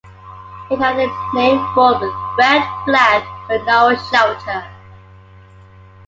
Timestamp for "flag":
2.85-3.23